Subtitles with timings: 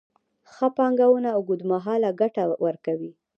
[0.53, 3.11] ښه پانګونه اوږدمهاله ګټه ورکوي.